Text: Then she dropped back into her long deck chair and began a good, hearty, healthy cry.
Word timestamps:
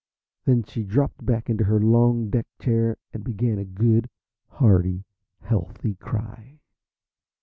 Then 0.45 0.63
she 0.63 0.81
dropped 0.83 1.23
back 1.23 1.47
into 1.47 1.63
her 1.65 1.79
long 1.79 2.31
deck 2.31 2.47
chair 2.59 2.97
and 3.13 3.23
began 3.23 3.59
a 3.59 3.63
good, 3.63 4.09
hearty, 4.47 5.03
healthy 5.41 5.93
cry. 5.93 6.57